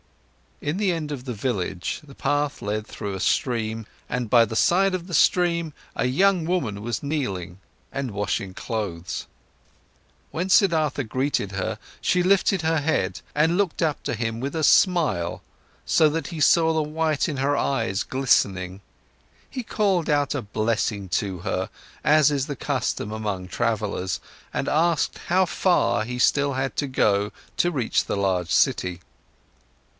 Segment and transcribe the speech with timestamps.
[0.61, 4.55] In the end of the village, the path led through a stream, and by the
[4.55, 7.59] side of the stream, a young woman was kneeling
[7.91, 9.27] and washing clothes.
[10.31, 14.63] When Siddhartha greeted her, she lifted her head and looked up to him with a
[14.63, 15.43] smile,
[15.85, 18.81] so that he saw the white in her eyes glistening.
[19.49, 21.69] He called out a blessing to her,
[22.03, 24.19] as it is the custom among travellers,
[24.53, 29.01] and asked how far he still had to go to reach the large city.